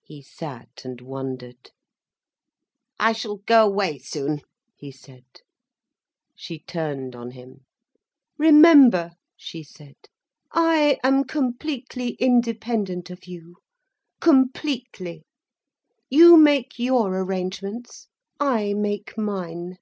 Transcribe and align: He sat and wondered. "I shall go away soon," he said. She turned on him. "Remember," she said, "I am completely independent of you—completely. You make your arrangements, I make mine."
He 0.00 0.22
sat 0.22 0.86
and 0.86 1.02
wondered. 1.02 1.70
"I 2.98 3.12
shall 3.12 3.36
go 3.36 3.66
away 3.66 3.98
soon," 3.98 4.40
he 4.74 4.90
said. 4.90 5.26
She 6.34 6.60
turned 6.60 7.14
on 7.14 7.32
him. 7.32 7.66
"Remember," 8.38 9.10
she 9.36 9.62
said, 9.62 9.96
"I 10.50 10.96
am 11.04 11.24
completely 11.24 12.12
independent 12.12 13.10
of 13.10 13.26
you—completely. 13.26 15.26
You 16.08 16.38
make 16.38 16.78
your 16.78 17.10
arrangements, 17.14 18.08
I 18.40 18.72
make 18.72 19.18
mine." 19.18 19.76